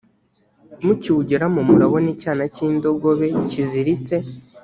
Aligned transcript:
mukiwugeramo 0.85 1.59
murabona 1.69 2.07
icyana 2.15 2.43
cy 2.53 2.59
indogobe 2.67 3.27
kiziritse 3.49 4.15